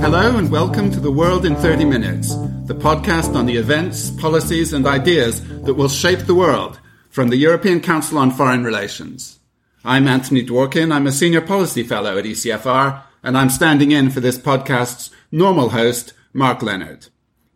[0.00, 2.34] Hello and welcome to The World in 30 Minutes,
[2.66, 6.78] the podcast on the events, policies, and ideas that will shape the world
[7.10, 9.38] from the European Council on Foreign Relations.
[9.84, 10.92] I'm Anthony Dworkin.
[10.92, 15.70] I'm a senior policy fellow at ECFR, and I'm standing in for this podcast's normal
[15.70, 17.06] host, Mark Leonard.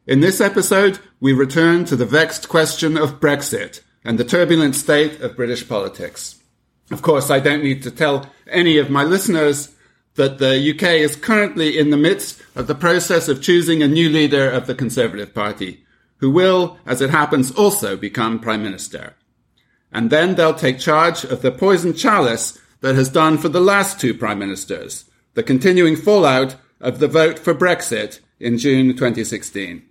[0.07, 5.21] In this episode, we return to the vexed question of Brexit and the turbulent state
[5.21, 6.38] of British politics.
[6.91, 9.74] Of course, I don't need to tell any of my listeners
[10.15, 14.09] that the UK is currently in the midst of the process of choosing a new
[14.09, 15.84] leader of the Conservative Party,
[16.16, 19.14] who will, as it happens, also become Prime Minister
[19.92, 24.00] and then they'll take charge of the poison chalice that has done for the last
[24.00, 29.83] two prime ministers, the continuing fallout of the vote for Brexit in June 2016.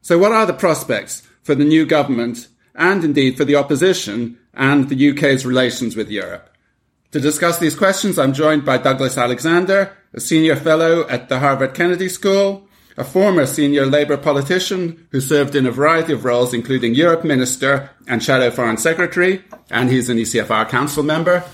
[0.00, 4.88] So what are the prospects for the new government and indeed for the opposition and
[4.88, 6.48] the UK's relations with Europe?
[7.12, 11.74] To discuss these questions, I'm joined by Douglas Alexander, a senior fellow at the Harvard
[11.74, 16.94] Kennedy School, a former senior Labour politician who served in a variety of roles, including
[16.94, 21.44] Europe Minister and Shadow Foreign Secretary, and he's an ECFR Council member,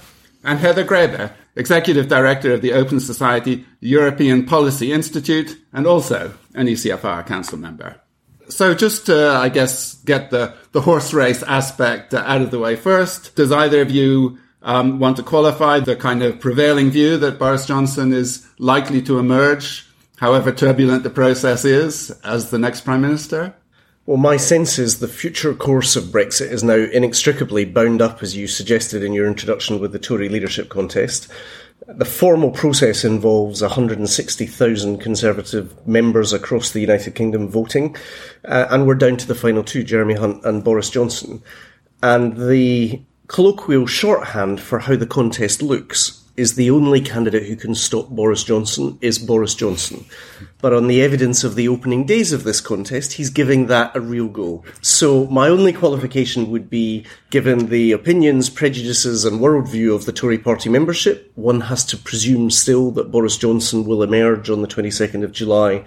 [0.44, 6.66] and Heather Grabbe, Executive Director of the Open Society European Policy Institute, and also an
[6.66, 8.00] ECFR Council member.
[8.48, 12.76] So just to, I guess, get the, the horse race aspect out of the way
[12.76, 17.38] first, does either of you um, want to qualify the kind of prevailing view that
[17.38, 23.00] Boris Johnson is likely to emerge however turbulent the process is, as the next Prime
[23.00, 23.54] Minister?
[24.04, 28.36] Well, my sense is the future course of Brexit is now inextricably bound up, as
[28.36, 31.30] you suggested in your introduction, with the Tory leadership contest.
[31.86, 37.96] The formal process involves 160,000 Conservative members across the United Kingdom voting,
[38.44, 41.42] uh, and we're down to the final two, Jeremy Hunt and Boris Johnson.
[42.02, 47.74] And the colloquial shorthand for how the contest looks is the only candidate who can
[47.74, 50.04] stop Boris Johnson is Boris Johnson.
[50.60, 54.00] But on the evidence of the opening days of this contest, he's giving that a
[54.00, 54.62] real go.
[54.80, 60.38] So my only qualification would be, given the opinions, prejudices and worldview of the Tory
[60.38, 65.24] party membership, one has to presume still that Boris Johnson will emerge on the 22nd
[65.24, 65.84] of July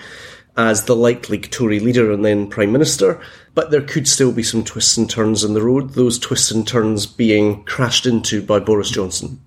[0.58, 3.22] as the likely Tory leader and then Prime Minister,
[3.56, 6.68] but there could still be some twists and turns in the road, those twists and
[6.68, 9.40] turns being crashed into by Boris Johnson.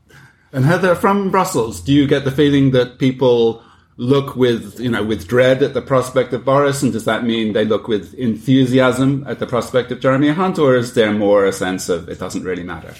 [0.55, 3.61] And Heather, from Brussels, do you get the feeling that people
[3.97, 6.81] look with, you know, with dread at the prospect of Boris?
[6.81, 10.61] And does that mean they look with enthusiasm at the prospect of Jeremy Hunt?
[10.61, 12.95] Or is there more a sense of it doesn't really matter?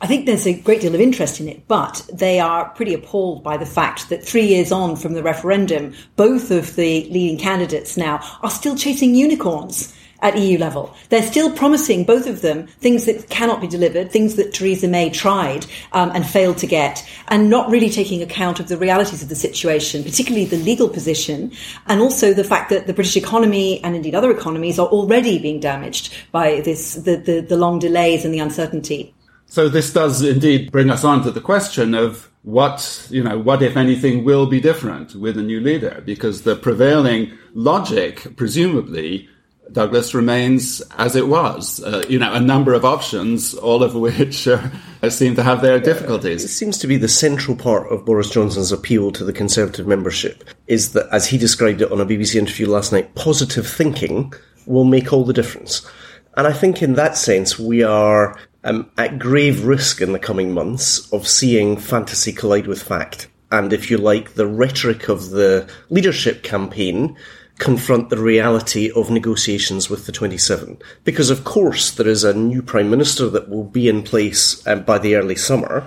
[0.00, 3.42] I think there's a great deal of interest in it, but they are pretty appalled
[3.42, 7.96] by the fact that three years on from the referendum, both of the leading candidates
[7.96, 10.94] now are still chasing unicorns at EU level.
[11.10, 15.10] They're still promising, both of them, things that cannot be delivered, things that Theresa May
[15.10, 19.28] tried um, and failed to get, and not really taking account of the realities of
[19.28, 21.52] the situation, particularly the legal position,
[21.86, 25.60] and also the fact that the British economy and indeed other economies are already being
[25.60, 29.14] damaged by this, the, the, the long delays and the uncertainty.
[29.46, 33.62] So this does indeed bring us on to the question of what, you know, what
[33.62, 36.02] if anything will be different with a new leader?
[36.04, 39.28] Because the prevailing logic, presumably,
[39.72, 41.82] Douglas remains as it was.
[41.82, 44.68] Uh, you know, a number of options, all of which uh,
[45.08, 46.44] seem to have their difficulties.
[46.44, 50.44] It seems to be the central part of Boris Johnson's appeal to the Conservative membership
[50.66, 54.32] is that, as he described it on a BBC interview last night, positive thinking
[54.66, 55.88] will make all the difference.
[56.36, 60.52] And I think in that sense, we are um, at grave risk in the coming
[60.52, 63.28] months of seeing fantasy collide with fact.
[63.50, 67.16] And if you like, the rhetoric of the leadership campaign
[67.58, 70.78] confront the reality of negotiations with the 27.
[71.04, 74.84] Because, of course, there is a new Prime Minister that will be in place um,
[74.84, 75.86] by the early summer.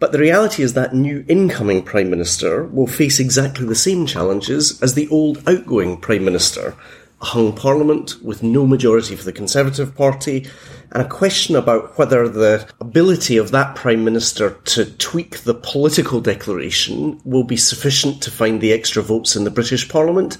[0.00, 4.82] But the reality is that new incoming Prime Minister will face exactly the same challenges
[4.82, 6.74] as the old outgoing Prime Minister.
[7.20, 10.48] A hung Parliament with no majority for the Conservative Party,
[10.90, 16.20] and a question about whether the ability of that Prime Minister to tweak the political
[16.20, 20.36] declaration will be sufficient to find the extra votes in the British Parliament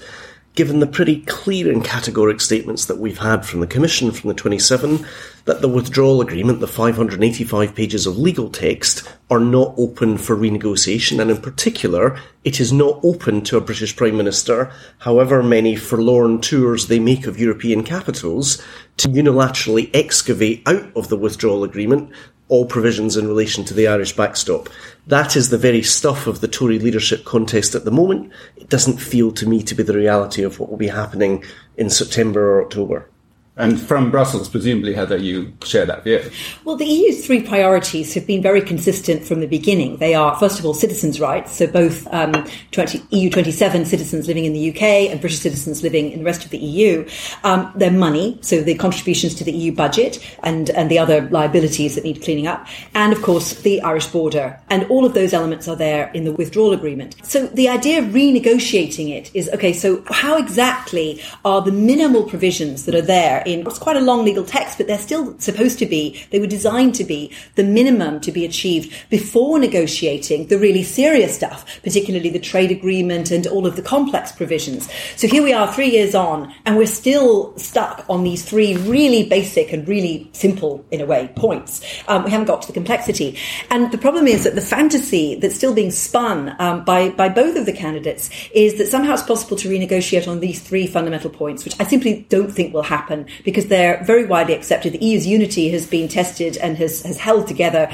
[0.55, 4.35] given the pretty clear and categoric statements that we've had from the Commission from the
[4.35, 5.05] 27
[5.45, 11.19] that the withdrawal agreement, the 585 pages of legal text, are not open for renegotiation,
[11.19, 16.39] and in particular, it is not open to a British Prime Minister, however many forlorn
[16.39, 18.61] tours they make of European capitals,
[18.97, 22.11] to unilaterally excavate out of the withdrawal agreement
[22.49, 24.69] all provisions in relation to the Irish backstop.
[25.07, 28.31] That is the very stuff of the Tory leadership contest at the moment.
[28.57, 31.43] It doesn't feel to me to be the reality of what will be happening
[31.77, 33.09] in September or October.
[33.55, 36.27] And from Brussels, presumably, Heather, you share that view.
[36.63, 39.97] Well, the EU's three priorities have been very consistent from the beginning.
[39.97, 44.45] They are, first of all, citizens' rights, so both um, 20, EU 27 citizens living
[44.45, 47.07] in the UK and British citizens living in the rest of the EU.
[47.43, 51.93] Um, their money, so the contributions to the EU budget and, and the other liabilities
[51.93, 52.65] that need cleaning up,
[52.95, 54.59] and of course, the Irish border.
[54.71, 57.15] And all of those elements are there in the withdrawal agreement.
[57.21, 62.85] So the idea of renegotiating it is okay, so how exactly are the minimal provisions
[62.85, 63.42] that are there?
[63.45, 66.47] In what's quite a long legal text, but they're still supposed to be, they were
[66.47, 72.29] designed to be the minimum to be achieved before negotiating the really serious stuff, particularly
[72.29, 74.89] the trade agreement and all of the complex provisions.
[75.15, 79.27] So here we are three years on, and we're still stuck on these three really
[79.27, 81.81] basic and really simple, in a way, points.
[82.07, 83.37] Um, we haven't got to the complexity.
[83.69, 87.55] And the problem is that the fantasy that's still being spun um, by, by both
[87.55, 91.63] of the candidates is that somehow it's possible to renegotiate on these three fundamental points,
[91.63, 94.93] which I simply don't think will happen because they're very widely accepted.
[94.93, 97.89] The EU's unity has been tested and has, has held together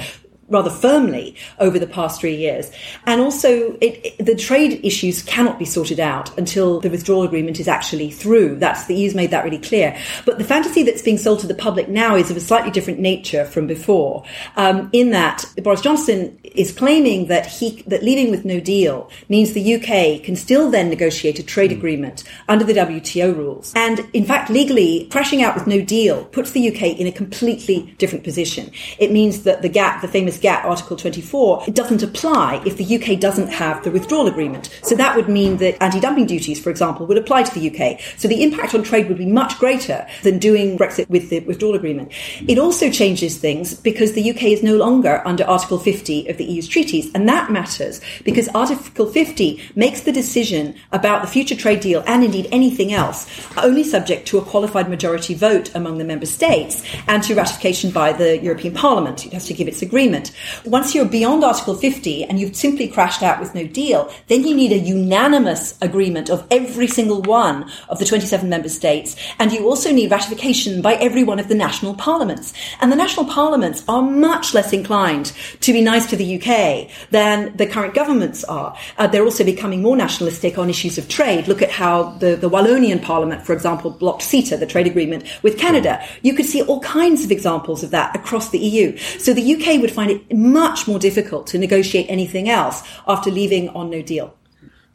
[0.50, 2.72] rather firmly over the past three years.
[3.06, 7.60] And also, it, it, the trade issues cannot be sorted out until the withdrawal agreement
[7.60, 8.57] is actually through.
[8.57, 9.98] That's the EU's made that really clear.
[10.25, 13.00] But the fantasy that's being sold to the public now is of a slightly different
[13.00, 14.24] nature from before.
[14.56, 19.54] Um, in that Boris Johnson is claiming that he that leaving with no deal means
[19.54, 23.74] the UK can still then negotiate a trade agreement under the WTO rules.
[23.75, 27.94] And in fact, legally, crashing out with no deal puts the UK in a completely
[27.98, 28.72] different position.
[28.98, 32.95] It means that the GATT, the famous GATT Article 24, it doesn't apply if the
[32.95, 34.69] UK doesn't have the withdrawal agreement.
[34.83, 38.00] So that would mean that anti-dumping duties, for example, would apply to the UK.
[38.18, 41.75] So the impact on trade would be much greater than doing Brexit with the withdrawal
[41.75, 42.12] agreement.
[42.47, 46.45] It also changes things because the UK is no longer under Article 50 of the
[46.45, 47.12] EU's treaties.
[47.13, 52.24] And that matters because Article 50 makes the decision about the future trade deal and
[52.24, 53.27] indeed anything else
[53.57, 58.12] only subject to a qualified majority vote among the member states and to ratification by
[58.13, 59.25] the European Parliament.
[59.25, 60.28] It has to give its agreement.
[60.65, 64.55] Once you're beyond Article 50 and you've simply crashed out with no deal, then you
[64.55, 69.15] need a unanimous agreement of every single one of the 27 member states.
[69.39, 72.53] And you also need ratification by every one of the national parliaments.
[72.81, 77.55] And the national parliaments are much less inclined to be nice to the UK than
[77.57, 78.75] the current governments are.
[78.97, 81.47] Uh, they're also becoming more nationalistic on issues of trade.
[81.47, 85.57] Look at how the, the Wallonian parliament, for example, blocked CETA, the trade agreement with
[85.57, 86.03] Canada.
[86.21, 88.97] You could see all kinds of examples of that across the EU.
[89.17, 93.69] So the UK would find it much more difficult to negotiate anything else after leaving
[93.69, 94.36] on no deal.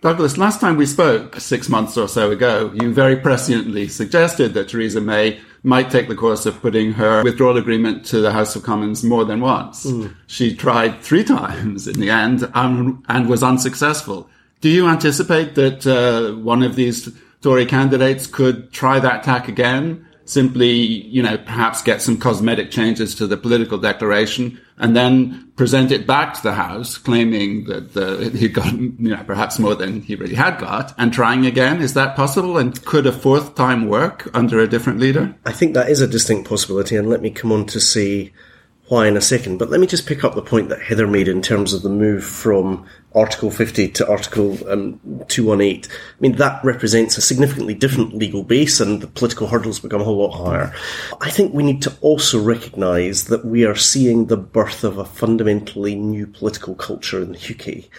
[0.04, 4.68] Douglas, last time we spoke, six months or so ago, you very presciently suggested that
[4.68, 8.62] Theresa May might take the course of putting her withdrawal agreement to the House of
[8.62, 9.86] Commons more than once.
[9.86, 10.14] Mm.
[10.26, 14.28] She tried three times in the end and, and was unsuccessful.
[14.60, 17.10] Do you anticipate that uh, one of these
[17.40, 20.06] Tory candidates could try that tack again?
[20.26, 25.92] Simply, you know, perhaps get some cosmetic changes to the political declaration and then present
[25.92, 30.02] it back to the House, claiming that the, he'd got, you know, perhaps more than
[30.02, 31.80] he really had got, and trying again.
[31.80, 32.58] Is that possible?
[32.58, 35.34] And could a fourth time work under a different leader?
[35.44, 38.32] I think that is a distinct possibility, and let me come on to see
[38.88, 39.58] why in a second.
[39.58, 41.88] But let me just pick up the point that Heather made in terms of the
[41.88, 45.90] move from Article 50 to Article um, 218.
[45.90, 50.04] I mean, that represents a significantly different legal base and the political hurdles become a
[50.04, 50.74] whole lot higher.
[51.20, 55.04] I think we need to also recognise that we are seeing the birth of a
[55.04, 57.90] fundamentally new political culture in the UK,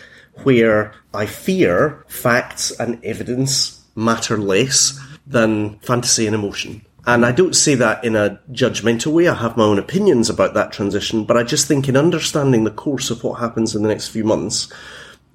[0.44, 6.86] where I fear facts and evidence matter less than fantasy and emotion.
[7.08, 9.28] And I don't say that in a judgmental way.
[9.28, 12.72] I have my own opinions about that transition, but I just think in understanding the
[12.72, 14.72] course of what happens in the next few months,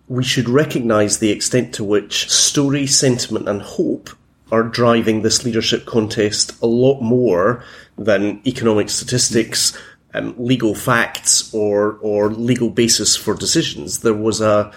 [0.09, 4.11] we should recognise the extent to which story, sentiment, and hope
[4.51, 7.65] are driving this leadership contest a lot more
[7.97, 9.79] than economic statistics,
[10.13, 14.01] um, legal facts, or or legal basis for decisions.
[14.01, 14.73] There was a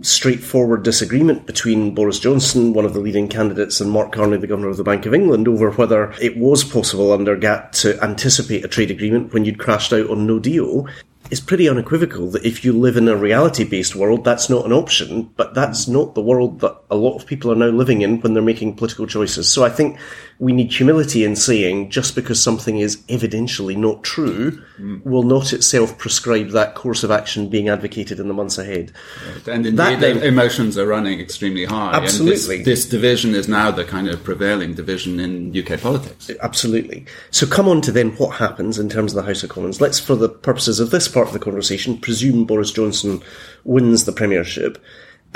[0.00, 4.68] straightforward disagreement between Boris Johnson, one of the leading candidates, and Mark Carney, the Governor
[4.68, 8.68] of the Bank of England, over whether it was possible under GATT to anticipate a
[8.68, 10.88] trade agreement when you'd crashed out on no deal
[11.30, 14.72] is pretty unequivocal that if you live in a reality based world, that's not an
[14.72, 18.20] option, but that's not the world that a lot of people are now living in
[18.20, 19.48] when they're making political choices.
[19.48, 19.98] So I think
[20.42, 25.00] we need humility in saying just because something is evidentially not true mm.
[25.04, 28.90] will not itself prescribe that course of action being advocated in the months ahead.
[29.24, 29.54] Right.
[29.54, 31.92] And indeed, then, emotions are running extremely high.
[31.92, 32.64] Absolutely.
[32.64, 36.28] This, this, division is now the kind of prevailing division in UK politics.
[36.40, 37.06] Absolutely.
[37.30, 39.80] So come on to then what happens in terms of the House of Commons.
[39.80, 43.22] Let's, for the purposes of this part of the conversation, presume Boris Johnson
[43.62, 44.82] wins the premiership.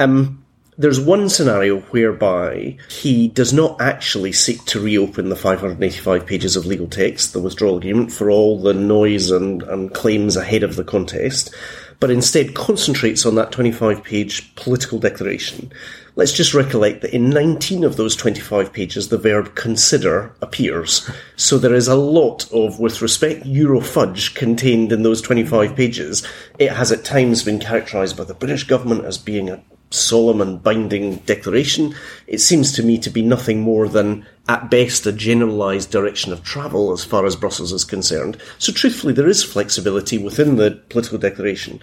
[0.01, 0.45] Um,
[0.79, 6.67] There's one scenario whereby he does not actually seek to reopen the 585 pages of
[6.67, 10.85] legal text, the withdrawal agreement, for all the noise and, and claims ahead of the
[10.85, 11.55] contest,
[11.99, 15.73] but instead concentrates on that 25 page political declaration.
[16.15, 21.11] Let's just recollect that in 19 of those 25 pages, the verb consider appears.
[21.37, 26.27] So there is a lot of, with respect, Eurofudge contained in those 25 pages.
[26.59, 30.63] It has at times been characterised by the British government as being a solemn and
[30.63, 31.95] binding declaration.
[32.27, 36.43] It seems to me to be nothing more than, at best, a generalised direction of
[36.43, 38.41] travel as far as Brussels is concerned.
[38.59, 41.81] So, truthfully, there is flexibility within the political declaration.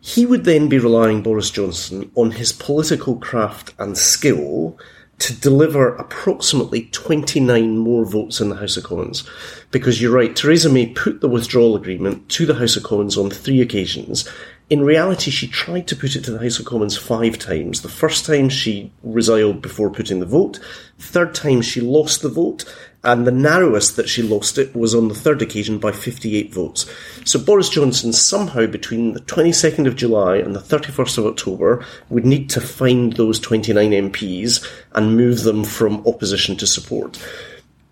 [0.00, 4.78] He would then be relying, Boris Johnson, on his political craft and skill
[5.18, 9.28] to deliver approximately 29 more votes in the House of Commons.
[9.70, 13.30] Because you're right, Theresa May put the withdrawal agreement to the House of Commons on
[13.30, 14.28] three occasions,
[14.70, 17.82] in reality, she tried to put it to the House of Commons five times.
[17.82, 20.58] The first time she resigned before putting the vote,
[20.98, 22.64] third time she lost the vote,
[23.02, 26.90] and the narrowest that she lost it was on the third occasion by 58 votes.
[27.26, 32.24] So Boris Johnson somehow between the 22nd of July and the 31st of October would
[32.24, 37.22] need to find those 29 MPs and move them from opposition to support.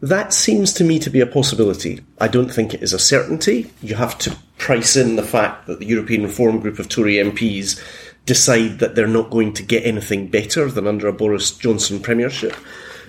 [0.02, 2.00] That seems to me to be a possibility.
[2.20, 3.70] I don't think it is a certainty.
[3.82, 7.80] You have to price in the fact that the European Reform Group of Tory MPs
[8.26, 12.56] decide that they're not going to get anything better than under a Boris Johnson premiership.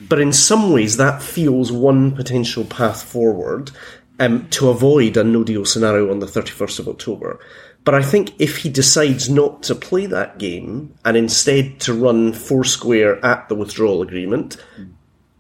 [0.08, 3.72] But in some ways, that feels one potential path forward
[4.20, 7.40] um, to avoid a no deal scenario on the 31st of October.
[7.86, 12.34] But I think if he decides not to play that game and instead to run
[12.34, 14.58] foursquare at the withdrawal agreement,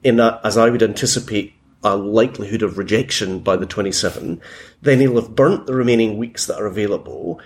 [0.04, 4.42] in a, as I would anticipate, a likelihood of rejection by the 27,
[4.82, 7.42] then he'll have burnt the remaining weeks that are available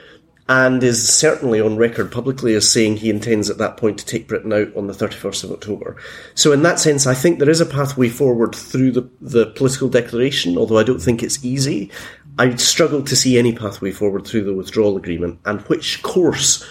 [0.50, 4.28] and is certainly on record publicly as saying he intends at that point to take
[4.28, 5.98] Britain out on the 31st of October.
[6.36, 9.90] So in that sense, I think there is a pathway forward through the, the political
[9.90, 11.92] declaration, although I don't think it's easy.
[12.40, 16.66] I struggle to see any pathway forward through the withdrawal agreement and which course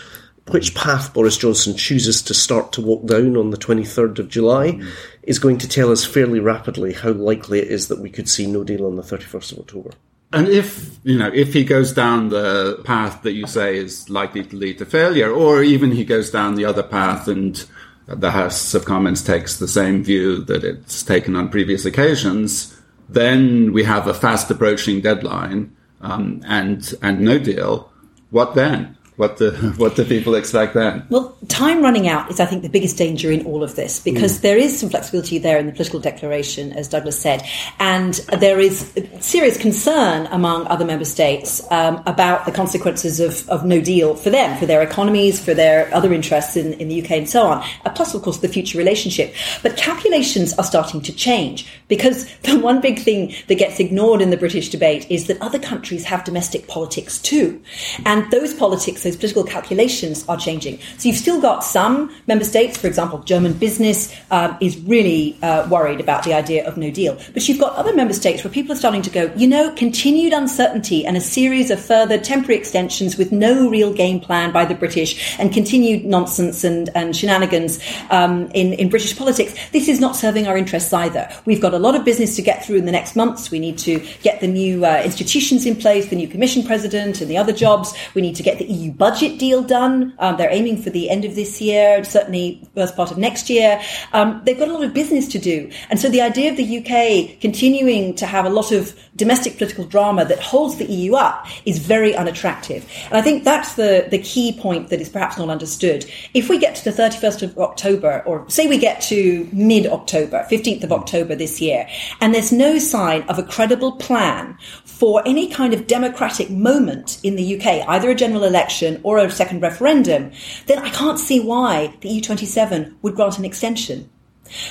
[0.48, 4.72] which path Boris Johnson chooses to start to walk down on the 23rd of July
[4.72, 4.88] mm.
[5.22, 8.46] is going to tell us fairly rapidly how likely it is that we could see
[8.46, 9.90] no deal on the 31st of October.
[10.32, 14.44] And if, you know, if he goes down the path that you say is likely
[14.44, 17.64] to lead to failure, or even he goes down the other path and
[18.06, 23.72] the House of Commons takes the same view that it's taken on previous occasions, then
[23.72, 27.90] we have a fast approaching deadline um, and, and no deal.
[28.30, 28.96] What then?
[29.16, 31.06] What the what do people expect then?
[31.08, 34.38] Well, time running out is, I think, the biggest danger in all of this because
[34.38, 34.40] mm.
[34.42, 37.42] there is some flexibility there in the political declaration, as Douglas said,
[37.78, 43.64] and there is serious concern among other member states um, about the consequences of, of
[43.64, 47.12] no deal for them, for their economies, for their other interests in, in the UK,
[47.12, 47.64] and so on.
[47.84, 49.34] Uh, plus, of course, the future relationship.
[49.62, 54.30] But calculations are starting to change because the one big thing that gets ignored in
[54.30, 57.62] the British debate is that other countries have domestic politics too,
[58.04, 60.80] and those politics those political calculations are changing.
[60.98, 65.68] So you've still got some member states, for example, German business um, is really uh,
[65.68, 67.16] worried about the idea of no deal.
[67.32, 70.32] But you've got other member states where people are starting to go, you know, continued
[70.32, 74.74] uncertainty and a series of further temporary extensions with no real game plan by the
[74.74, 77.78] British and continued nonsense and, and shenanigans
[78.10, 79.54] um, in, in British politics.
[79.70, 81.30] This is not serving our interests either.
[81.44, 83.52] We've got a lot of business to get through in the next months.
[83.52, 87.30] We need to get the new uh, institutions in place, the new Commission president and
[87.30, 87.94] the other jobs.
[88.14, 90.14] We need to get the EU budget deal done.
[90.18, 93.80] Um, they're aiming for the end of this year, certainly first part of next year.
[94.12, 95.70] Um, they've got a lot of business to do.
[95.90, 99.84] And so the idea of the UK continuing to have a lot of domestic political
[99.84, 102.88] drama that holds the EU up is very unattractive.
[103.06, 106.04] And I think that's the, the key point that is perhaps not understood.
[106.34, 110.46] If we get to the 31st of October, or say we get to mid October,
[110.50, 111.88] 15th of October this year,
[112.20, 117.36] and there's no sign of a credible plan for any kind of democratic moment in
[117.36, 120.32] the UK, either a general election or a second referendum,
[120.66, 124.10] then I can't see why the EU27 would grant an extension.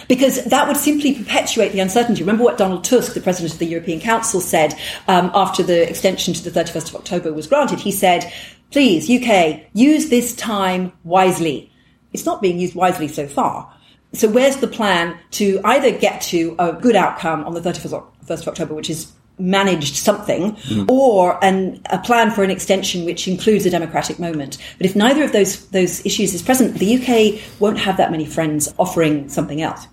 [0.07, 2.21] Because that would simply perpetuate the uncertainty.
[2.23, 4.73] Remember what Donald Tusk, the president of the European Council, said
[5.07, 7.79] um, after the extension to the 31st of October was granted?
[7.79, 8.31] He said,
[8.71, 11.71] please, UK, use this time wisely.
[12.13, 13.71] It's not being used wisely so far.
[14.13, 17.93] So where's the plan to either get to a good outcome on the 31st
[18.29, 20.89] of October, which is managed something mm.
[20.89, 24.57] or an, a plan for an extension which includes a democratic moment.
[24.77, 28.25] But if neither of those those issues is present, the UK won't have that many
[28.25, 29.87] friends offering something else.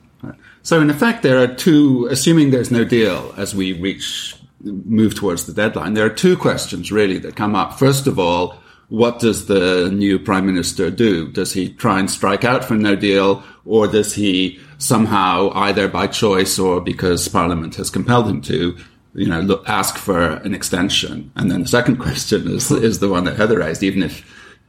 [0.62, 2.06] So in effect, there are two.
[2.10, 6.92] Assuming there's no deal as we reach move towards the deadline, there are two questions
[6.92, 7.78] really that come up.
[7.78, 11.28] First of all, what does the new prime minister do?
[11.28, 16.06] Does he try and strike out for no deal, or does he somehow, either by
[16.06, 18.76] choice or because Parliament has compelled him to,
[19.14, 21.30] you know, look, ask for an extension?
[21.36, 23.82] And then the second question is is the one that Heather raised.
[23.82, 24.24] Even if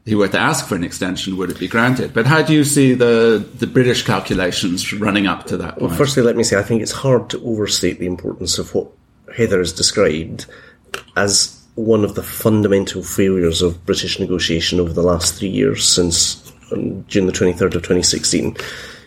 [0.05, 2.13] he were to ask for an extension, would it be granted?
[2.13, 5.89] But how do you see the the British calculations running up to that point?
[5.89, 8.87] Well, firstly, let me say I think it's hard to overstate the importance of what
[9.35, 10.45] Heather has described
[11.15, 16.51] as one of the fundamental failures of British negotiation over the last three years since
[16.71, 18.55] um, June the 23rd of 2016.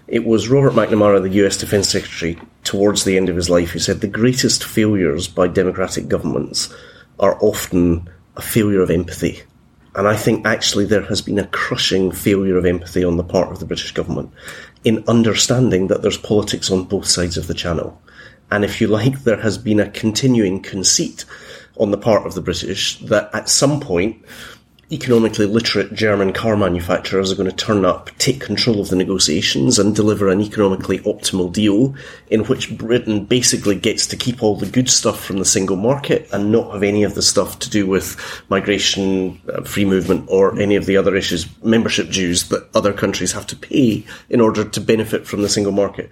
[0.09, 3.81] It was Robert McNamara, the US Defence Secretary, towards the end of his life, who
[3.81, 6.73] said the greatest failures by democratic governments
[7.19, 9.43] are often a failure of empathy.
[9.97, 13.51] And I think actually there has been a crushing failure of empathy on the part
[13.51, 14.31] of the British government
[14.85, 18.01] in understanding that there's politics on both sides of the channel.
[18.51, 21.25] And if you like, there has been a continuing conceit
[21.79, 24.25] on the part of the British that at some point,
[24.93, 29.79] economically literate German car manufacturers are going to turn up, take control of the negotiations,
[29.79, 31.95] and deliver an economically optimal deal
[32.29, 36.29] in which Britain basically gets to keep all the good stuff from the single market
[36.33, 38.17] and not have any of the stuff to do with
[38.49, 43.33] migration, uh, free movement, or any of the other issues, membership dues that other countries
[43.33, 46.11] have to pay in order to benefit from the single market.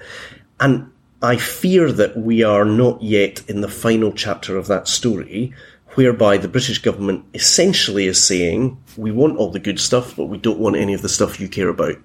[0.59, 0.90] And
[1.23, 5.54] I fear that we are not yet in the final chapter of that story,
[5.94, 10.38] whereby the British government essentially is saying, we want all the good stuff, but we
[10.38, 11.96] don't want any of the stuff you care about.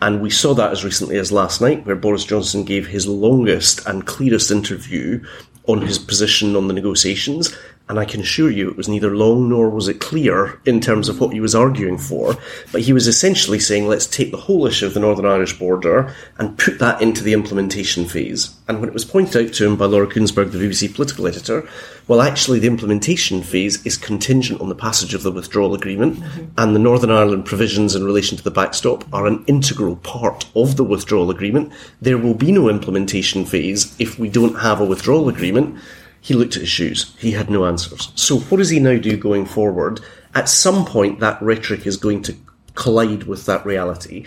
[0.00, 3.86] And we saw that as recently as last night, where Boris Johnson gave his longest
[3.86, 5.24] and clearest interview
[5.66, 7.56] on his position on the negotiations,
[7.88, 11.08] and I can assure you it was neither long nor was it clear in terms
[11.08, 12.36] of what he was arguing for,
[12.70, 16.14] but he was essentially saying let's take the whole issue of the Northern Irish border
[16.38, 18.54] and put that into the implementation phase.
[18.68, 21.68] And when it was pointed out to him by Laura Kuenssberg, the BBC political editor,
[22.08, 26.46] well, actually, the implementation phase is contingent on the passage of the withdrawal agreement, mm-hmm.
[26.58, 30.76] and the Northern Ireland provisions in relation to the backstop are an integral part of
[30.76, 31.72] the withdrawal agreement.
[32.00, 35.78] There will be no implementation phase if we don't have a withdrawal agreement.
[36.22, 37.14] He looked at his shoes.
[37.18, 38.12] He had no answers.
[38.14, 40.00] So what does he now do going forward?
[40.34, 42.36] At some point, that rhetoric is going to
[42.74, 44.24] collide with that reality.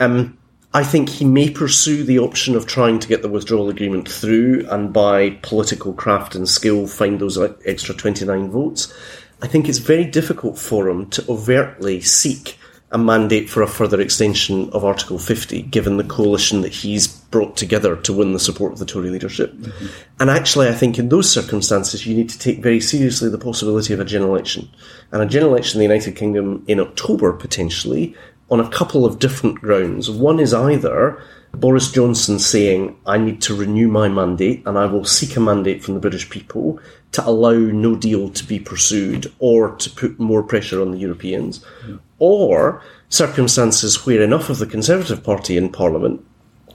[0.00, 0.36] Um,
[0.74, 4.66] I think he may pursue the option of trying to get the withdrawal agreement through
[4.68, 8.92] and by political craft and skill find those extra 29 votes.
[9.40, 12.57] I think it's very difficult for him to overtly seek
[12.90, 17.56] a mandate for a further extension of Article 50, given the coalition that he's brought
[17.56, 19.52] together to win the support of the Tory leadership.
[19.52, 19.86] Mm-hmm.
[20.20, 23.92] And actually, I think in those circumstances, you need to take very seriously the possibility
[23.92, 24.70] of a general election.
[25.12, 28.16] And a general election in the United Kingdom in October, potentially,
[28.50, 30.10] on a couple of different grounds.
[30.10, 31.22] One is either
[31.52, 35.82] Boris Johnson saying, I need to renew my mandate and I will seek a mandate
[35.82, 36.78] from the British people
[37.12, 41.64] to allow no deal to be pursued or to put more pressure on the Europeans,
[41.86, 41.98] mm.
[42.18, 46.24] or circumstances where enough of the Conservative Party in Parliament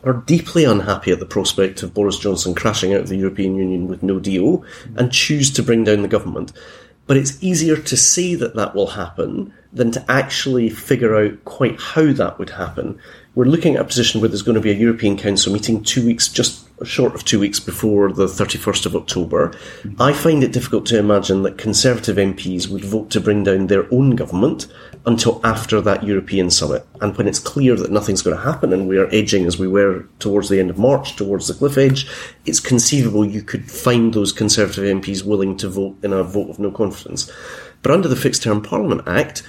[0.04, 3.88] are deeply unhappy at the prospect of Boris Johnson crashing out of the European Union
[3.88, 4.98] with no deal mm.
[4.98, 6.52] and choose to bring down the government.
[7.06, 11.80] But it's easier to say that that will happen than to actually figure out quite
[11.80, 13.00] how that would happen.
[13.36, 16.06] We're looking at a position where there's going to be a European Council meeting two
[16.06, 19.52] weeks, just short of two weeks before the 31st of October.
[20.00, 23.92] I find it difficult to imagine that Conservative MPs would vote to bring down their
[23.92, 24.68] own government
[25.08, 26.86] until after that European summit.
[27.02, 29.68] And when it's clear that nothing's going to happen and we are edging as we
[29.68, 32.08] were towards the end of March, towards the cliff edge,
[32.46, 36.60] it's conceivable you could find those Conservative MPs willing to vote in a vote of
[36.60, 37.32] no confidence.
[37.82, 39.42] But under the Fixed Term Parliament Act,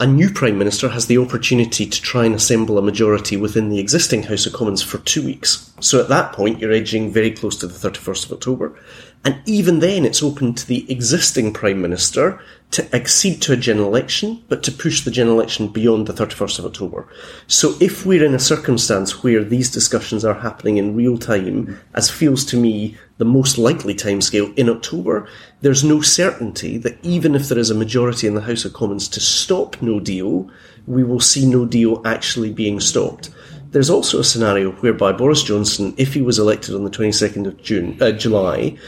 [0.00, 3.78] a new Prime Minister has the opportunity to try and assemble a majority within the
[3.78, 5.70] existing House of Commons for two weeks.
[5.80, 8.80] So at that point, you're edging very close to the 31st of October.
[9.22, 13.88] And even then, it's open to the existing Prime Minister to accede to a general
[13.88, 17.06] election, but to push the general election beyond the 31st of October.
[17.46, 22.08] So if we're in a circumstance where these discussions are happening in real time, as
[22.08, 25.28] feels to me the most likely timescale in October,
[25.60, 29.08] there's no certainty that even if there is a majority in the House of Commons
[29.08, 30.48] to stop no deal,
[30.86, 33.30] we will see no deal actually being stopped.
[33.72, 37.62] There's also a scenario whereby Boris Johnson, if he was elected on the 22nd of
[37.62, 38.78] June, uh, July,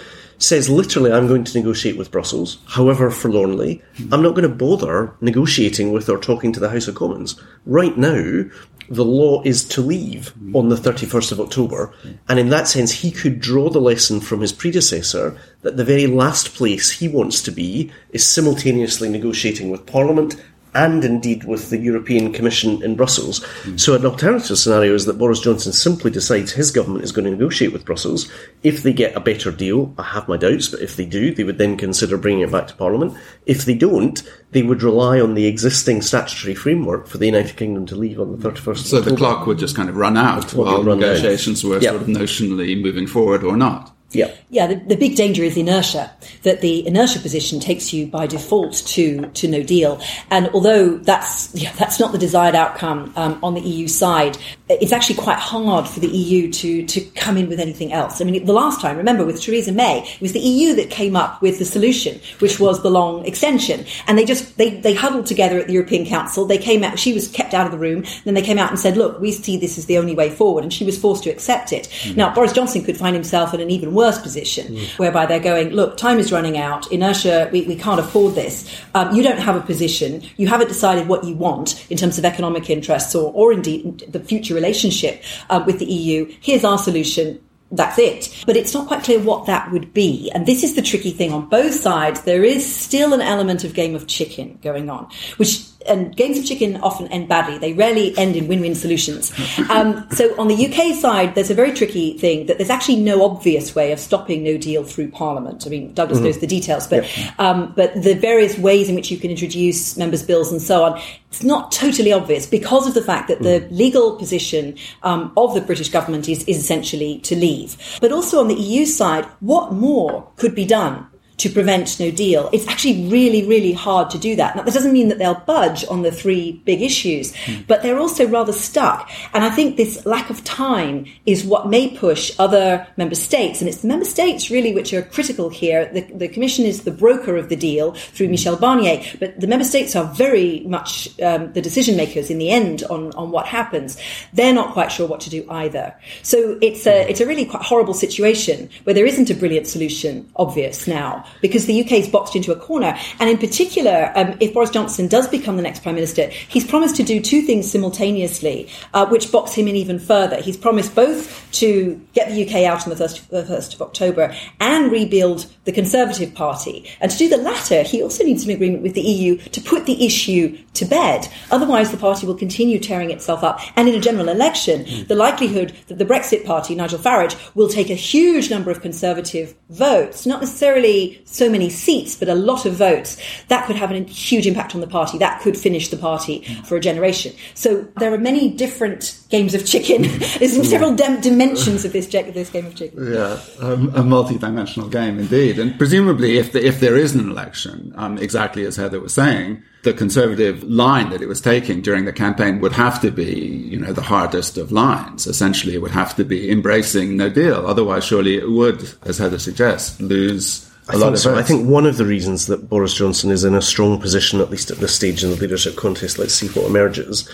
[0.42, 3.83] says literally, I'm going to negotiate with Brussels, however forlornly.
[4.11, 7.40] I'm not going to bother negotiating with or talking to the House of Commons.
[7.64, 8.44] Right now,
[8.88, 11.94] the law is to leave on the 31st of October.
[12.28, 16.07] And in that sense, he could draw the lesson from his predecessor that the very
[16.07, 20.37] last place he wants to be is simultaneously negotiating with Parliament
[20.74, 23.40] and indeed with the European Commission in Brussels.
[23.62, 23.78] Mm.
[23.78, 27.30] So, an alternative scenario is that Boris Johnson simply decides his government is going to
[27.30, 28.30] negotiate with Brussels.
[28.62, 31.44] If they get a better deal, I have my doubts, but if they do, they
[31.44, 33.16] would then consider bringing it back to Parliament.
[33.46, 37.87] If they don't, they would rely on the existing statutory framework for the United Kingdom
[37.87, 40.82] to leave on the 31st So the clock would just kind of run out while
[40.82, 41.92] run negotiations were yep.
[41.92, 43.91] sort of notionally moving forward or not.
[44.14, 44.35] Yeah.
[44.51, 48.75] Yeah, the, the, big danger is inertia, that the inertia position takes you by default
[48.88, 50.01] to, to no deal.
[50.31, 54.37] And although that's, yeah, that's not the desired outcome um, on the EU side,
[54.68, 58.20] it's actually quite hard for the EU to, to come in with anything else.
[58.20, 61.16] I mean, the last time, remember, with Theresa May, it was the EU that came
[61.16, 63.87] up with the solution, which was the long extension.
[64.07, 66.44] And they just, they, they huddled together at the European Council.
[66.44, 68.05] They came out, she was kept out of the room.
[68.25, 70.62] Then they came out and said, look, we see this as the only way forward.
[70.62, 71.88] And she was forced to accept it.
[71.88, 72.18] Mm-hmm.
[72.18, 74.98] Now, Boris Johnson could find himself in an even worse position, mm.
[74.98, 78.68] whereby they're going, look, time is running out, inertia, we, we can't afford this.
[78.94, 82.24] Um, you don't have a position, you haven't decided what you want in terms of
[82.24, 86.32] economic interests or, or indeed the future relationship uh, with the EU.
[86.40, 87.40] Here's our solution
[87.72, 88.44] that's it.
[88.46, 90.30] But it's not quite clear what that would be.
[90.34, 92.22] And this is the tricky thing on both sides.
[92.22, 96.45] There is still an element of game of chicken going on, which and games of
[96.45, 97.59] chicken often end badly.
[97.59, 99.33] They rarely end in win-win solutions.
[99.73, 103.25] Um, so on the UK side, there's a very tricky thing that there's actually no
[103.25, 105.66] obvious way of stopping No Deal through Parliament.
[105.66, 106.27] I mean, Douglas mm-hmm.
[106.27, 110.23] knows the details, but um, but the various ways in which you can introduce members'
[110.23, 113.71] bills and so on, it's not totally obvious because of the fact that the mm.
[113.71, 117.77] legal position um, of the British government is, is essentially to leave.
[118.01, 121.07] But also on the EU side, what more could be done
[121.42, 122.48] to prevent no deal.
[122.52, 124.55] It's actually really, really hard to do that.
[124.55, 127.66] Now, that doesn't mean that they'll budge on the three big issues, mm.
[127.66, 129.11] but they're also rather stuck.
[129.35, 133.68] And I think this lack of time is what may push other member states, and
[133.68, 135.90] it's the member states really which are critical here.
[135.92, 138.33] The, the Commission is the broker of the deal through hmm.
[138.33, 142.50] Michel Barnier, but the member states are very much um, the decision makers in the
[142.50, 143.98] end on, on what happens.
[144.33, 145.92] They're not quite sure what to do either.
[146.22, 150.31] So it's a, it's a really quite horrible situation where there isn't a brilliant solution
[150.37, 152.97] obvious now because the UK is boxed into a corner.
[153.18, 156.97] And in particular, um, if Boris Johnson does become the next Prime Minister, he's promised
[156.97, 160.40] to do two things simultaneously, uh, which box him in even further.
[160.40, 164.35] He's promised both to get the UK out on the 1st, the 1st of October
[164.61, 166.88] and rebuild the Conservative Party.
[167.01, 169.87] And to do the latter, he also needs an agreement with the EU to put
[169.87, 171.29] the issue to bed.
[171.51, 173.61] Otherwise, the party will continue tearing itself up.
[173.77, 175.09] And in a general election, mm.
[175.09, 179.55] the likelihood that the Brexit Party, Nigel Farage, will take a huge number of Conservative
[179.71, 183.16] votes, not necessarily so many seats, but a lot of votes,
[183.48, 185.18] that could have a huge impact on the party.
[185.18, 187.33] That could finish the party for a generation.
[187.55, 190.03] So there are many different games of chicken.
[190.38, 193.12] There's several dimensions of this, this game of chicken.
[193.12, 195.59] Yeah, um, a multi-dimensional game indeed.
[195.59, 199.62] And presumably, if the, if there is an election, um, exactly as Heather was saying,
[199.83, 203.79] the conservative line that it was taking during the campaign would have to be, you
[203.79, 205.27] know, the hardest of lines.
[205.27, 207.66] Essentially, it would have to be embracing no deal.
[207.66, 211.35] Otherwise, surely it would, as Heather suggests, lose I think so.
[211.37, 214.51] I think one of the reasons that Boris Johnson is in a strong position, at
[214.51, 217.29] least at this stage in the leadership contest, let's see what emerges,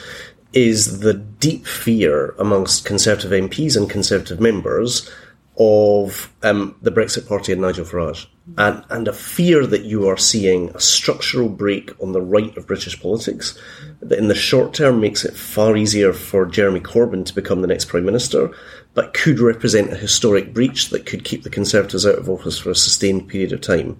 [0.53, 5.11] is the deep fear amongst Conservative MPs and Conservative members
[5.59, 10.17] of um, the Brexit Party and Nigel Farage, and, and a fear that you are
[10.17, 13.59] seeing a structural break on the right of British politics
[14.01, 17.67] that in the short term makes it far easier for Jeremy Corbyn to become the
[17.67, 18.53] next Prime Minister,
[18.99, 22.71] but could represent a historic breach that could keep the Conservatives out of office for
[22.71, 23.97] a sustained period of time.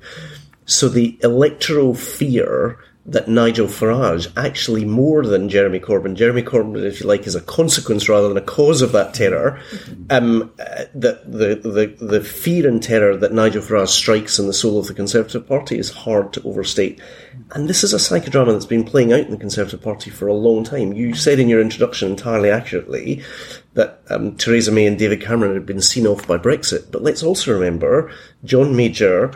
[0.67, 7.01] So the electoral fear that Nigel Farage, actually more than Jeremy Corbyn, Jeremy Corbyn, if
[7.01, 9.59] you like, is a consequence rather than a cause of that terror.
[10.11, 14.53] Um, uh, the, the, the, the fear and terror that Nigel Farage strikes in the
[14.53, 17.01] soul of the Conservative Party is hard to overstate.
[17.53, 20.35] And this is a psychodrama that's been playing out in the Conservative Party for a
[20.35, 20.93] long time.
[20.93, 23.23] You said in your introduction entirely accurately
[23.73, 26.93] that um, Theresa May and David Cameron had been seen off by Brexit.
[26.93, 28.13] But let's also remember
[28.45, 29.33] John Major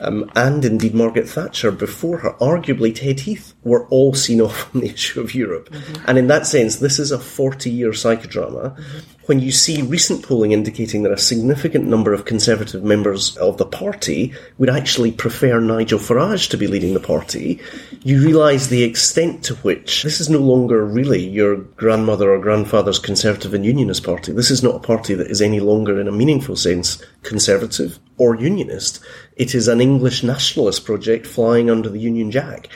[0.00, 4.80] um, and indeed Margaret Thatcher before her, arguably Ted Heath, were all seen off on
[4.80, 5.70] the issue of Europe.
[5.70, 6.04] Mm-hmm.
[6.08, 8.76] And in that sense, this is a 40 year psychodrama.
[8.76, 8.98] Mm-hmm.
[9.26, 13.64] When you see recent polling indicating that a significant number of Conservative members of the
[13.64, 17.60] party would actually prefer Nigel Farage to be leading the party,
[18.02, 22.98] you realise the extent to which this is no longer really your grandmother or grandfather's
[22.98, 24.32] Conservative and Unionist party.
[24.32, 28.36] This is not a party that is any longer, in a meaningful sense, Conservative or
[28.36, 29.00] Unionist.
[29.36, 32.68] It is an English nationalist project flying under the Union Jack.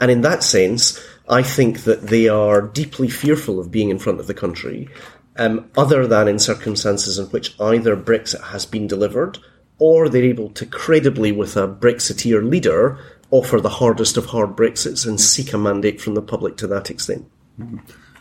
[0.00, 4.20] And in that sense, I think that they are deeply fearful of being in front
[4.20, 4.88] of the country,
[5.36, 9.38] um, other than in circumstances in which either Brexit has been delivered
[9.78, 12.98] or they're able to credibly, with a Brexiteer leader,
[13.30, 16.90] offer the hardest of hard Brexits and seek a mandate from the public to that
[16.90, 17.28] extent.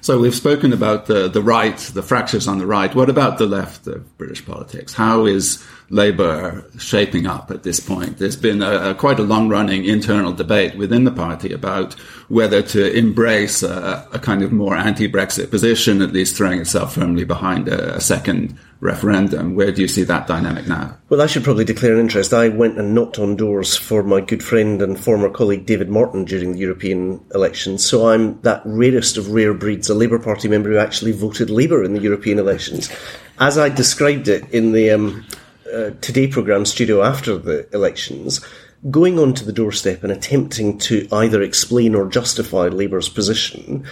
[0.01, 2.93] So we've spoken about the, the right, the fractures on the right.
[2.93, 4.93] What about the left of British politics?
[4.93, 8.17] How is Labour shaping up at this point?
[8.17, 11.93] There's been a, a quite a long running internal debate within the party about
[12.29, 17.25] whether to embrace a, a kind of more anti-Brexit position, at least throwing itself firmly
[17.25, 19.55] behind a, a second referendum.
[19.55, 20.97] Where do you see that dynamic now?
[21.09, 22.33] Well, I should probably declare an interest.
[22.33, 26.25] I went and knocked on doors for my good friend and former colleague David Martin
[26.25, 27.85] during the European elections.
[27.85, 31.83] So I'm that rarest of rare breeds, a Labour Party member who actually voted Labour
[31.83, 32.91] in the European elections.
[33.39, 35.25] As I described it in the um,
[35.73, 38.45] uh, Today programme studio after the elections,
[38.89, 43.85] going onto the doorstep and attempting to either explain or justify Labour's position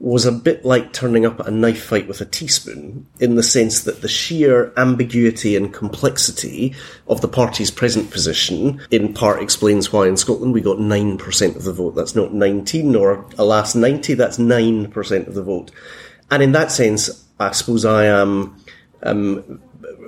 [0.00, 3.42] was a bit like turning up at a knife fight with a teaspoon, in the
[3.42, 6.74] sense that the sheer ambiguity and complexity
[7.08, 11.64] of the party's present position in part explains why in Scotland we got 9% of
[11.64, 11.96] the vote.
[11.96, 15.72] That's not 19 or alas 90, that's 9% of the vote.
[16.30, 18.56] And in that sense, I suppose I am
[19.02, 19.60] um,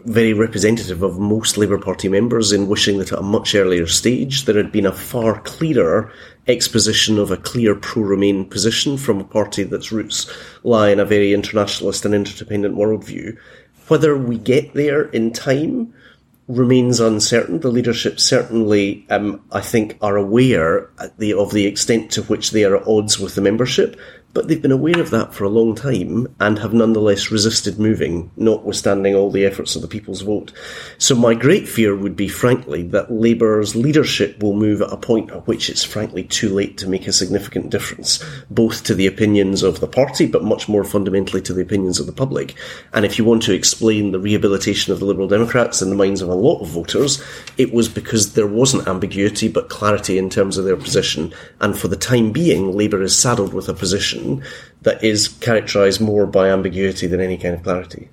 [0.05, 4.45] very representative of most Labour Party members in wishing that at a much earlier stage
[4.45, 6.13] there had been a far clearer
[6.47, 10.31] exposition of a clear pro-Remain position from a party that's roots
[10.63, 13.37] lie in a very internationalist and interdependent worldview.
[13.89, 15.93] Whether we get there in time
[16.51, 17.61] remains uncertain.
[17.61, 22.77] The leadership certainly, um, I think, are aware of the extent to which they are
[22.77, 23.99] at odds with the membership,
[24.33, 28.31] but they've been aware of that for a long time and have nonetheless resisted moving,
[28.37, 30.53] notwithstanding all the efforts of the people's vote.
[30.99, 35.33] So my great fear would be, frankly, that Labour's leadership will move at a point
[35.33, 39.63] at which it's frankly too late to make a significant difference, both to the opinions
[39.63, 42.55] of the party, but much more fundamentally to the opinions of the public.
[42.93, 46.23] And if you want to explain the rehabilitation of the Liberal Democrats in the minds
[46.23, 47.23] of a lot of voters,
[47.59, 51.35] it was because there wasn't ambiguity but clarity in terms of their position.
[51.61, 54.20] And for the time being, Labour is saddled with a position
[54.83, 58.09] that is characterised more by ambiguity than any kind of clarity.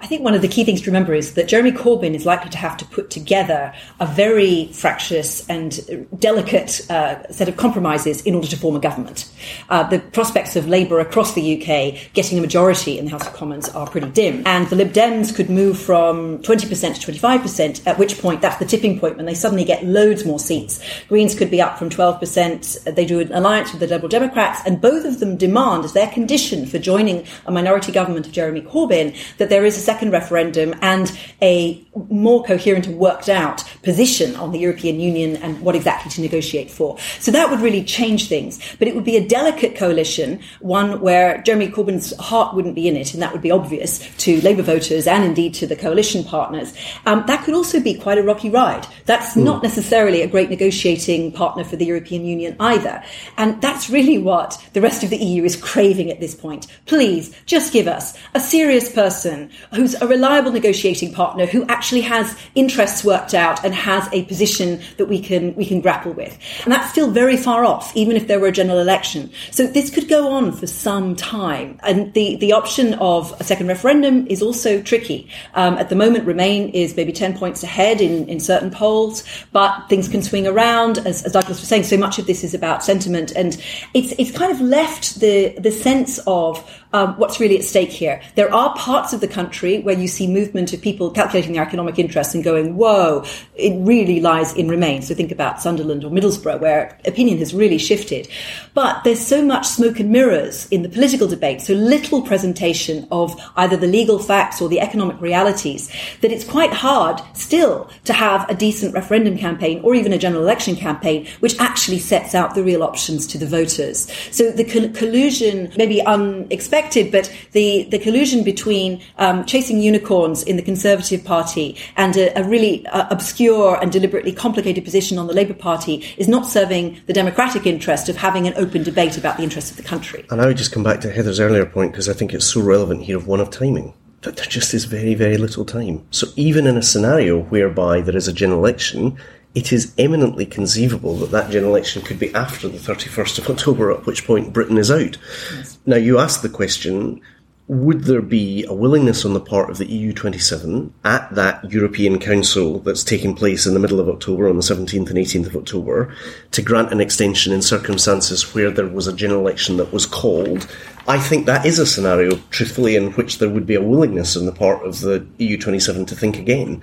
[0.00, 2.50] I think one of the key things to remember is that Jeremy Corbyn is likely
[2.50, 8.36] to have to put together a very fractious and delicate uh, set of compromises in
[8.36, 9.28] order to form a government.
[9.68, 13.32] Uh, the prospects of Labour across the UK getting a majority in the House of
[13.32, 14.46] Commons are pretty dim.
[14.46, 18.66] And the Lib Dems could move from 20% to 25%, at which point that's the
[18.66, 20.80] tipping point when they suddenly get loads more seats.
[21.08, 22.94] Greens could be up from 12%.
[22.94, 26.08] They do an alliance with the Liberal Democrats, and both of them demand as their
[26.08, 30.74] condition for joining a minority government of Jeremy Corbyn that there is a second referendum
[30.82, 36.10] and a more coherent and worked out position on the European Union and what exactly
[36.12, 36.98] to negotiate for.
[37.20, 38.58] So that would really change things.
[38.78, 42.96] But it would be a delicate coalition, one where Jeremy Corbyn's heart wouldn't be in
[42.96, 46.74] it, and that would be obvious to Labour voters and indeed to the coalition partners.
[47.06, 48.86] Um, that could also be quite a rocky ride.
[49.06, 49.44] That's mm.
[49.44, 53.02] not necessarily a great negotiating partner for the European Union either.
[53.36, 56.66] And that's really what the rest of the EU is craving at this point.
[56.86, 62.36] Please, just give us a serious person who's a reliable negotiating partner who actually has
[62.54, 66.38] interests worked out and has a position that we can we can grapple with.
[66.64, 69.30] And that's still very far off, even if there were a general election.
[69.50, 71.78] So this could go on for some time.
[71.82, 75.28] And the, the option of a second referendum is also tricky.
[75.54, 79.88] Um, at the moment, Remain is maybe 10 points ahead in, in certain polls, but
[79.88, 80.98] things can swing around.
[80.98, 83.32] As, as Douglas was saying, so much of this is about sentiment.
[83.34, 83.60] And
[83.94, 88.20] it's, it's kind of left the, the sense of um, what's really at stake here.
[88.34, 91.98] There are parts of the country where you see movement of people calculating their economic
[91.98, 93.24] interests and going, whoa,
[93.54, 95.02] it really lies in Remain.
[95.02, 98.28] So think about Sunderland or Middlesbrough, where opinion has really shifted.
[98.74, 103.38] But there's so much smoke and mirrors in the political debate, so little presentation of
[103.56, 108.48] either the legal facts or the economic realities, that it's quite hard still to have
[108.48, 112.62] a decent referendum campaign or even a general election campaign, which actually sets out the
[112.62, 114.10] real options to the voters.
[114.30, 116.77] So the collusion, maybe unexpected,
[117.10, 122.44] but the, the collusion between um, chasing unicorns in the Conservative Party and a, a
[122.44, 127.12] really uh, obscure and deliberately complicated position on the Labour Party is not serving the
[127.12, 130.24] democratic interest of having an open debate about the interests of the country.
[130.30, 132.60] And I would just come back to Heather's earlier point because I think it's so
[132.60, 136.04] relevant here of one of timing that there just is very, very little time.
[136.10, 139.16] So even in a scenario whereby there is a general election,
[139.58, 143.90] it is eminently conceivable that that general election could be after the 31st of October,
[143.90, 145.18] at which point Britain is out.
[145.52, 145.78] Yes.
[145.84, 147.20] Now, you ask the question
[147.68, 152.78] would there be a willingness on the part of the EU27 at that European Council
[152.78, 156.14] that's taking place in the middle of October, on the 17th and 18th of October,
[156.52, 160.66] to grant an extension in circumstances where there was a general election that was called?
[161.06, 164.46] I think that is a scenario, truthfully, in which there would be a willingness on
[164.46, 166.82] the part of the EU27 to think again.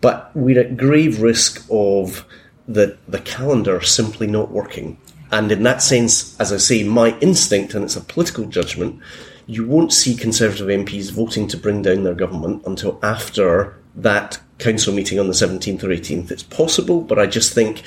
[0.00, 2.26] But we're at grave risk of
[2.66, 4.98] the, the calendar simply not working.
[5.30, 9.00] And in that sense, as I say, my instinct, and it's a political judgment,
[9.46, 14.94] you won't see Conservative MPs voting to bring down their government until after that council
[14.94, 16.30] meeting on the 17th or 18th.
[16.30, 17.82] It's possible, but I just think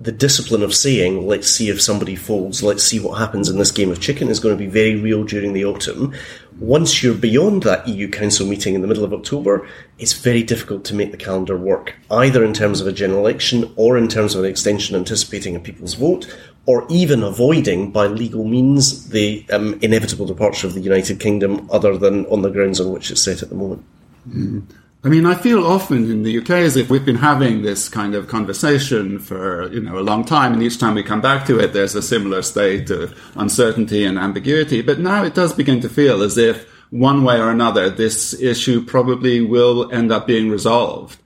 [0.00, 3.70] the discipline of saying, let's see if somebody folds, let's see what happens in this
[3.70, 6.12] game of chicken is going to be very real during the autumn.
[6.58, 9.66] Once you're beyond that EU Council meeting in the middle of October,
[9.98, 13.72] it's very difficult to make the calendar work, either in terms of a general election
[13.76, 16.26] or in terms of an extension anticipating a people's vote,
[16.66, 21.96] or even avoiding by legal means the um, inevitable departure of the United Kingdom, other
[21.98, 23.84] than on the grounds on which it's set at the moment.
[24.28, 24.64] Mm.
[25.04, 28.14] I mean, I feel often in the UK as if we've been having this kind
[28.14, 31.58] of conversation for, you know, a long time, and each time we come back to
[31.58, 34.80] it, there's a similar state of uncertainty and ambiguity.
[34.80, 38.84] But now it does begin to feel as if one way or another, this issue
[38.84, 41.18] probably will end up being resolved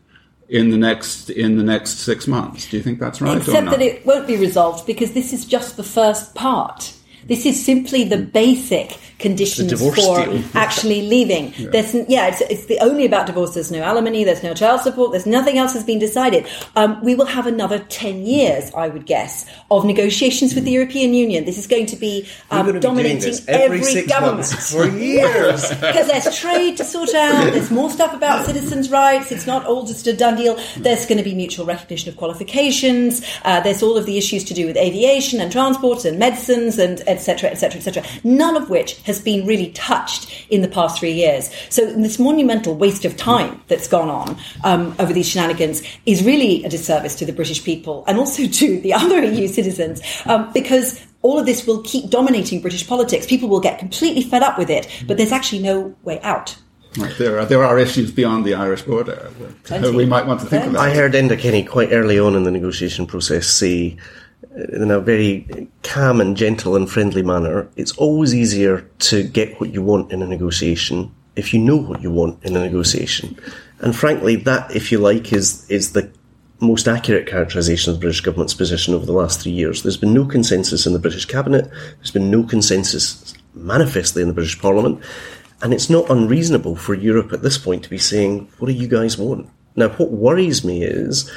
[0.49, 2.71] in the next in the next six months.
[2.71, 3.39] Do you think that's right?
[3.39, 6.93] Except that it won't be resolved because this is just the first part.
[7.27, 10.43] This is simply the basic conditions for deal.
[10.55, 11.53] actually leaving.
[11.57, 11.71] Yeah.
[11.71, 13.55] There's, yeah, it's, it's the, only about divorce.
[13.55, 16.47] There's no alimony, there's no child support, there's nothing else has been decided.
[16.75, 21.15] Um, we will have another 10 years, I would guess, of negotiations with the European
[21.15, 21.45] Union.
[21.45, 24.47] This is going to be um, dominating every, every government.
[24.47, 25.73] for years.
[25.87, 29.87] Because there's trade to sort out, there's more stuff about citizens' rights, it's not all
[29.87, 30.59] just a done deal.
[30.77, 34.55] There's going to be mutual recognition of qualifications, uh, there's all of the issues to
[34.55, 39.21] do with aviation and transport and medicines and etc., etc., etc., none of which has
[39.21, 41.51] been really touched in the past three years.
[41.71, 46.65] So this monumental waste of time that's gone on um, over these shenanigans is really
[46.65, 51.01] a disservice to the British people and also to the other EU citizens um, because
[51.23, 53.27] all of this will keep dominating British politics.
[53.27, 56.57] People will get completely fed up with it, but there's actually no way out.
[56.97, 59.31] Right, there are there are issues beyond the Irish border
[59.65, 60.81] that we might want to think about.
[60.81, 63.97] I heard Enda Kenny quite early on in the negotiation process say
[64.55, 69.73] in a very calm and gentle and friendly manner, it's always easier to get what
[69.73, 73.39] you want in a negotiation if you know what you want in a negotiation.
[73.81, 76.11] And frankly, that, if you like, is, is the
[76.61, 79.83] most accurate characterisation of the British government's position over the last three years.
[79.83, 81.71] There's been no consensus in the British cabinet.
[81.99, 85.03] There's been no consensus manifestly in the British Parliament.
[85.63, 88.89] And it's not unreasonable for Europe at this point to be saying, what do you
[88.89, 89.49] guys want?
[89.75, 91.31] Now, what worries me is,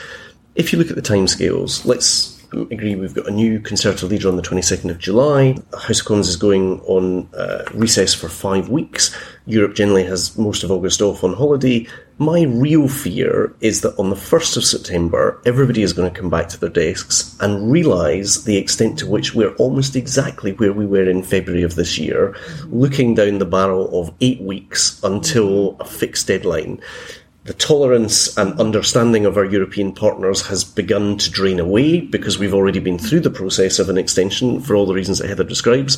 [0.56, 4.36] if you look at the timescales, let's agree we've got a new Conservative leader on
[4.36, 5.56] the 22nd of July.
[5.74, 9.16] House of Commons is going on uh, recess for five weeks.
[9.46, 11.88] Europe generally has most of August off on holiday.
[12.18, 16.30] My real fear is that on the 1st of September, everybody is going to come
[16.30, 20.86] back to their desks and realise the extent to which we're almost exactly where we
[20.86, 22.36] were in February of this year,
[22.68, 26.82] looking down the barrel of eight weeks until a fixed deadline
[27.50, 32.54] the tolerance and understanding of our European partners has begun to drain away because we've
[32.54, 35.98] already been through the process of an extension for all the reasons that Heather describes.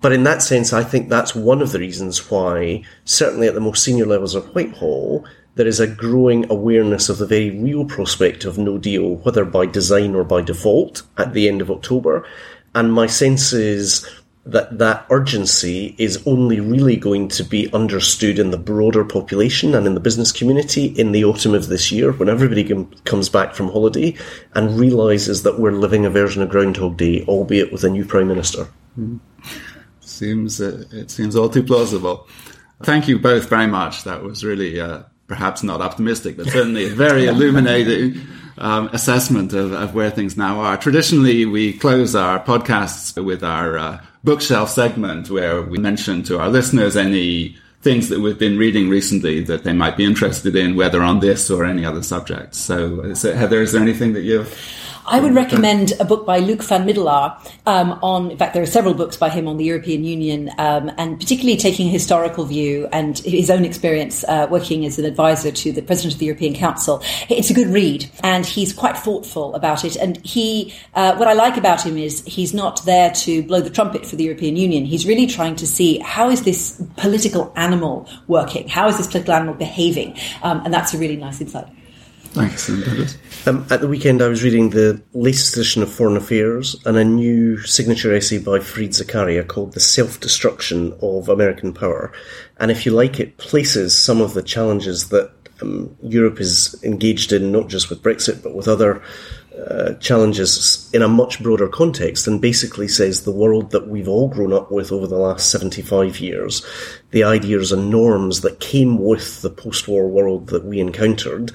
[0.00, 3.60] But in that sense, I think that's one of the reasons why, certainly at the
[3.60, 8.46] most senior levels of Whitehall, there is a growing awareness of the very real prospect
[8.46, 12.26] of no deal, whether by design or by default, at the end of October.
[12.74, 14.08] And my sense is
[14.48, 19.86] that that urgency is only really going to be understood in the broader population and
[19.86, 22.64] in the business community in the autumn of this year when everybody
[23.04, 24.16] comes back from holiday
[24.54, 28.26] and realizes that we're living a version of Groundhog Day, albeit with a new prime
[28.26, 28.66] minister.
[28.98, 29.20] Mm.
[30.00, 32.26] Seems uh, it seems all too plausible.
[32.82, 34.04] Thank you both very much.
[34.04, 38.26] That was really uh, perhaps not optimistic, but certainly very illuminating
[38.60, 40.76] um, assessment of, of, where things now are.
[40.76, 46.48] Traditionally, we close our podcasts with our uh, bookshelf segment where we mention to our
[46.48, 51.02] listeners any things that we've been reading recently that they might be interested in, whether
[51.02, 52.54] on this or any other subject.
[52.54, 54.48] So, so Heather, is there anything that you've
[55.10, 58.66] I would recommend a book by Luuk van Middelaar um, on, in fact, there are
[58.66, 62.86] several books by him on the European Union, um, and particularly taking a historical view
[62.92, 66.54] and his own experience uh, working as an advisor to the President of the European
[66.54, 67.02] Council.
[67.30, 69.96] It's a good read, and he's quite thoughtful about it.
[69.96, 73.70] And he, uh, what I like about him is he's not there to blow the
[73.70, 74.84] trumpet for the European Union.
[74.84, 78.68] He's really trying to see how is this political animal working?
[78.68, 80.18] How is this political animal behaving?
[80.42, 81.66] Um, and that's a really nice insight.
[82.32, 82.68] Thanks,
[83.46, 87.04] um, at the weekend, I was reading the latest edition of Foreign Affairs and a
[87.04, 92.12] new signature essay by Fareed Zakaria called The Self Destruction of American Power.
[92.58, 97.32] And if you like, it places some of the challenges that um, Europe is engaged
[97.32, 99.02] in, not just with Brexit, but with other
[99.66, 104.28] uh, challenges in a much broader context and basically says the world that we've all
[104.28, 106.64] grown up with over the last 75 years,
[107.10, 111.50] the ideas and norms that came with the post war world that we encountered,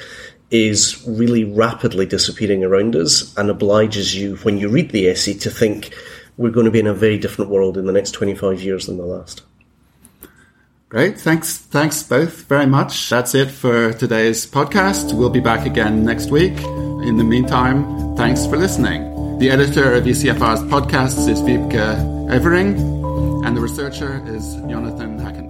[0.53, 5.49] is really rapidly disappearing around us and obliges you, when you read the essay, to
[5.49, 5.91] think
[6.37, 8.97] we're going to be in a very different world in the next 25 years than
[8.97, 9.41] the last.
[10.89, 11.19] Great.
[11.19, 11.57] Thanks.
[11.57, 13.09] Thanks both very much.
[13.09, 15.11] That's it for today's podcast.
[15.17, 16.55] We'll be back again next week.
[16.61, 19.39] In the meantime, thanks for listening.
[19.39, 25.42] The editor of ECFR's podcasts is Wiebke Evering, and the researcher is Jonathan Hacken.